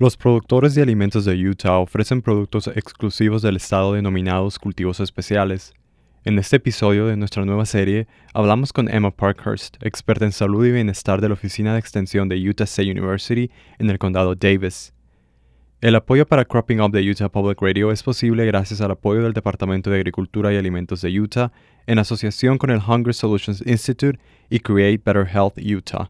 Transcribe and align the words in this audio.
Los 0.00 0.16
productores 0.16 0.76
de 0.76 0.82
alimentos 0.82 1.24
de 1.24 1.34
Utah 1.34 1.78
ofrecen 1.78 2.22
productos 2.22 2.68
exclusivos 2.68 3.42
del 3.42 3.56
estado 3.56 3.94
denominados 3.94 4.56
cultivos 4.56 5.00
especiales. 5.00 5.74
En 6.24 6.38
este 6.38 6.54
episodio 6.54 7.06
de 7.06 7.16
nuestra 7.16 7.44
nueva 7.44 7.66
serie, 7.66 8.06
hablamos 8.32 8.72
con 8.72 8.88
Emma 8.88 9.10
Parkhurst, 9.10 9.76
experta 9.84 10.24
en 10.24 10.30
salud 10.30 10.64
y 10.64 10.70
bienestar 10.70 11.20
de 11.20 11.26
la 11.26 11.34
Oficina 11.34 11.72
de 11.72 11.80
Extensión 11.80 12.28
de 12.28 12.36
Utah 12.36 12.62
State 12.62 12.92
University 12.92 13.50
en 13.80 13.90
el 13.90 13.98
condado 13.98 14.36
Davis. 14.36 14.94
El 15.80 15.96
apoyo 15.96 16.24
para 16.28 16.44
Cropping 16.44 16.80
Up 16.80 16.92
de 16.92 17.02
Utah 17.10 17.28
Public 17.28 17.60
Radio 17.60 17.90
es 17.90 18.04
posible 18.04 18.46
gracias 18.46 18.80
al 18.80 18.92
apoyo 18.92 19.24
del 19.24 19.32
Departamento 19.32 19.90
de 19.90 19.96
Agricultura 19.96 20.52
y 20.52 20.56
Alimentos 20.58 21.00
de 21.00 21.20
Utah 21.20 21.50
en 21.88 21.98
asociación 21.98 22.56
con 22.56 22.70
el 22.70 22.78
Hunger 22.78 23.14
Solutions 23.14 23.64
Institute 23.66 24.20
y 24.48 24.60
Create 24.60 25.02
Better 25.04 25.26
Health 25.26 25.58
Utah. 25.58 26.08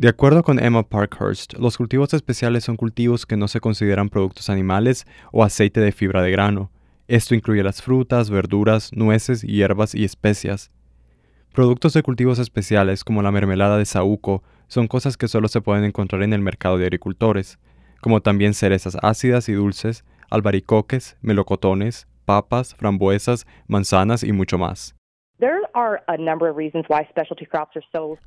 De 0.00 0.08
acuerdo 0.08 0.42
con 0.42 0.58
Emma 0.58 0.82
Parkhurst, 0.82 1.52
los 1.58 1.76
cultivos 1.76 2.14
especiales 2.14 2.64
son 2.64 2.78
cultivos 2.78 3.26
que 3.26 3.36
no 3.36 3.48
se 3.48 3.60
consideran 3.60 4.08
productos 4.08 4.48
animales 4.48 5.04
o 5.30 5.44
aceite 5.44 5.78
de 5.78 5.92
fibra 5.92 6.22
de 6.22 6.30
grano. 6.30 6.70
Esto 7.06 7.34
incluye 7.34 7.62
las 7.62 7.82
frutas, 7.82 8.30
verduras, 8.30 8.92
nueces, 8.94 9.42
hierbas 9.42 9.94
y 9.94 10.04
especias. 10.04 10.70
Productos 11.52 11.92
de 11.92 12.02
cultivos 12.02 12.38
especiales 12.38 13.04
como 13.04 13.20
la 13.20 13.30
mermelada 13.30 13.76
de 13.76 13.84
saúco 13.84 14.42
son 14.68 14.88
cosas 14.88 15.18
que 15.18 15.28
solo 15.28 15.48
se 15.48 15.60
pueden 15.60 15.84
encontrar 15.84 16.22
en 16.22 16.32
el 16.32 16.40
mercado 16.40 16.78
de 16.78 16.84
agricultores, 16.86 17.58
como 18.00 18.22
también 18.22 18.54
cerezas 18.54 18.96
ácidas 19.02 19.50
y 19.50 19.52
dulces, 19.52 20.06
albaricoques, 20.30 21.18
melocotones, 21.20 22.08
papas, 22.24 22.74
frambuesas, 22.74 23.46
manzanas 23.68 24.24
y 24.24 24.32
mucho 24.32 24.56
más. 24.56 24.94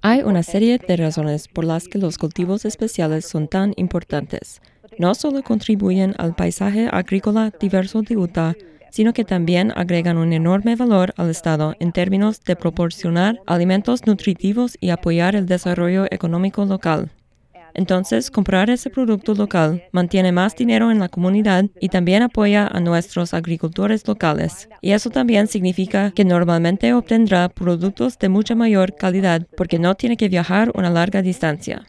Hay 0.01 0.21
una 0.21 0.43
serie 0.43 0.77
de 0.77 0.97
razones 0.97 1.47
por 1.47 1.65
las 1.65 1.87
que 1.87 1.99
los 1.99 2.17
cultivos 2.17 2.65
especiales 2.65 3.25
son 3.25 3.47
tan 3.47 3.73
importantes. 3.77 4.61
No 4.99 5.15
solo 5.15 5.41
contribuyen 5.43 6.13
al 6.17 6.35
paisaje 6.35 6.87
agrícola 6.91 7.51
diverso 7.59 8.01
de 8.01 8.17
Utah, 8.17 8.53
sino 8.91 9.11
que 9.13 9.23
también 9.23 9.71
agregan 9.75 10.17
un 10.17 10.33
enorme 10.33 10.75
valor 10.75 11.13
al 11.17 11.31
Estado 11.31 11.73
en 11.79 11.91
términos 11.91 12.43
de 12.43 12.55
proporcionar 12.55 13.39
alimentos 13.47 14.05
nutritivos 14.05 14.77
y 14.79 14.91
apoyar 14.91 15.35
el 15.35 15.47
desarrollo 15.47 16.05
económico 16.11 16.63
local. 16.65 17.09
Entonces, 17.73 18.31
comprar 18.31 18.69
ese 18.69 18.89
producto 18.89 19.33
local 19.33 19.83
mantiene 19.91 20.31
más 20.31 20.55
dinero 20.55 20.91
en 20.91 20.99
la 20.99 21.09
comunidad 21.09 21.65
y 21.79 21.89
también 21.89 22.23
apoya 22.23 22.67
a 22.67 22.79
nuestros 22.79 23.33
agricultores 23.33 24.07
locales. 24.07 24.69
Y 24.81 24.91
eso 24.91 25.09
también 25.09 25.47
significa 25.47 26.11
que 26.11 26.25
normalmente 26.25 26.93
obtendrá 26.93 27.49
productos 27.49 28.19
de 28.19 28.29
mucha 28.29 28.55
mayor 28.55 28.95
calidad 28.95 29.47
porque 29.57 29.79
no 29.79 29.95
tiene 29.95 30.17
que 30.17 30.29
viajar 30.29 30.71
una 30.75 30.89
larga 30.89 31.21
distancia. 31.21 31.85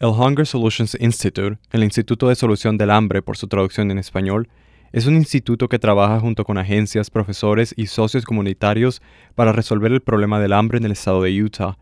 El 0.00 0.08
Hunger 0.08 0.46
Solutions 0.46 0.96
Institute, 0.98 1.58
el 1.72 1.84
Instituto 1.84 2.28
de 2.28 2.34
Solución 2.34 2.78
del 2.78 2.90
Hambre 2.90 3.20
por 3.20 3.36
su 3.36 3.48
traducción 3.48 3.90
en 3.90 3.98
español, 3.98 4.48
es 4.92 5.06
un 5.06 5.14
instituto 5.14 5.68
que 5.68 5.78
trabaja 5.78 6.18
junto 6.18 6.44
con 6.44 6.58
agencias, 6.58 7.10
profesores 7.10 7.72
y 7.76 7.86
socios 7.86 8.24
comunitarios 8.24 9.00
para 9.34 9.52
resolver 9.52 9.92
el 9.92 10.00
problema 10.00 10.40
del 10.40 10.52
hambre 10.52 10.78
en 10.78 10.84
el 10.84 10.92
estado 10.92 11.22
de 11.22 11.42
Utah. 11.42 11.78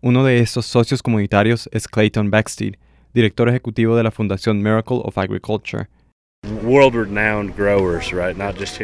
Uno 0.00 0.24
de 0.24 0.38
estos 0.38 0.66
socios 0.66 1.02
comunitarios 1.02 1.68
es 1.72 1.88
Clayton 1.88 2.30
Backsteed, 2.30 2.74
director 3.12 3.48
ejecutivo 3.48 3.96
de 3.96 4.04
la 4.04 4.10
Fundación 4.10 4.62
Miracle 4.62 5.00
of 5.02 5.18
Agriculture. 5.18 5.88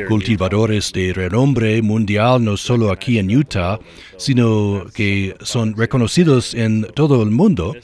Cultivadores 0.09 0.93
de 0.93 1.13
renombre 1.13 1.83
mundial 1.83 2.43
no 2.43 2.57
solo 2.57 2.91
aquí 2.91 3.19
en 3.19 3.37
Utah, 3.37 3.79
sino 4.17 4.87
que 4.95 5.37
son 5.43 5.77
reconocidos 5.77 6.55
en 6.55 6.87
todo 6.95 7.23
el 7.23 7.31
mundo 7.31 7.77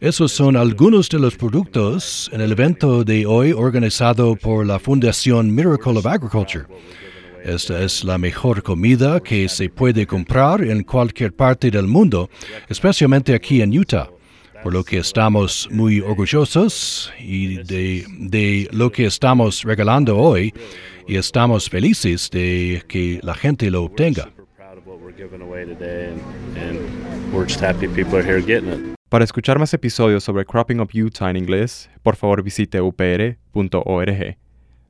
esos 0.00 0.32
son 0.32 0.56
algunos 0.56 1.08
de 1.08 1.18
los 1.18 1.36
productos 1.36 2.28
en 2.32 2.40
el 2.40 2.52
evento 2.52 3.02
de 3.02 3.24
hoy 3.24 3.52
organizado 3.52 4.36
por 4.36 4.66
la 4.66 4.78
Fundación 4.78 5.54
Miracle 5.54 5.98
of 5.98 6.06
Agriculture. 6.06 6.66
Esta 7.42 7.82
es 7.82 8.04
la 8.04 8.18
mejor 8.18 8.62
comida 8.62 9.20
que 9.20 9.48
se 9.48 9.70
puede 9.70 10.06
comprar 10.06 10.62
en 10.62 10.82
cualquier 10.82 11.32
parte 11.32 11.70
del 11.70 11.86
mundo, 11.86 12.28
especialmente 12.68 13.34
aquí 13.34 13.62
en 13.62 13.76
Utah, 13.78 14.10
por 14.62 14.72
lo 14.72 14.84
que 14.84 14.98
estamos 14.98 15.68
muy 15.70 16.00
orgullosos 16.00 17.12
y 17.18 17.56
de, 17.62 18.04
de 18.18 18.68
lo 18.72 18.90
que 18.92 19.06
estamos 19.06 19.62
regalando 19.62 20.18
hoy 20.18 20.52
y 21.06 21.16
estamos 21.16 21.70
felices 21.70 22.28
de 22.30 22.82
que 22.88 23.20
la 23.22 23.34
gente 23.34 23.70
lo 23.70 23.84
obtenga. 23.84 24.30
Para 29.08 29.22
escuchar 29.22 29.60
más 29.60 29.72
episodios 29.72 30.24
sobre 30.24 30.44
Cropping 30.44 30.80
Up 30.80 30.90
Utah 30.92 31.30
en 31.30 31.36
inglés, 31.36 31.88
por 32.02 32.16
favor 32.16 32.42
visite 32.42 32.80
upr.org. 32.80 34.36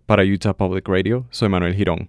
Para 0.07 0.25
Utah 0.25 0.55
Public 0.55 0.89
Radio, 0.89 1.27
soy 1.29 1.51
Manuel 1.51 1.75
Girón. 1.75 2.09